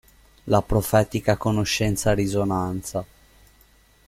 La 0.45 0.63
profetica 0.63 1.37
conoscenza-risonanza. 1.37 3.05